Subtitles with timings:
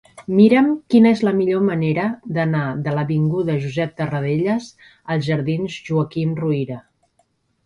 [0.37, 2.05] Mira'm quina és la millor manera
[2.37, 4.71] d'anar de l'avinguda de Josep Tarradellas
[5.17, 6.81] als jardins de Joaquim Ruyra.